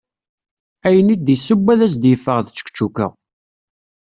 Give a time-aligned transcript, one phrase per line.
[0.87, 3.07] Ayen i d-iseww ad as-d-yeffeɣ d ččekčuka.